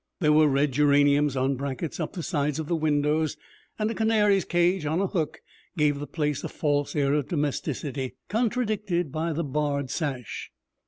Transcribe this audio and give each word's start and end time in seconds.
There 0.19 0.33
were 0.33 0.47
red 0.47 0.71
geraniums 0.71 1.37
on 1.37 1.57
brackets 1.57 1.99
up 1.99 2.13
the 2.13 2.23
sides 2.23 2.57
of 2.57 2.67
the 2.67 2.75
windows, 2.75 3.37
and 3.77 3.91
a 3.91 3.93
canary's 3.93 4.45
cage 4.45 4.83
on 4.83 4.99
a 4.99 5.05
hook 5.05 5.41
gave 5.77 5.99
the 5.99 6.07
place 6.07 6.43
a 6.43 6.49
false 6.49 6.95
air 6.95 7.13
of 7.13 7.27
domesticity, 7.27 8.15
contradicted 8.27 9.11
by 9.11 9.31
the 9.31 9.43
barred 9.43 9.91
sash. 9.91 10.49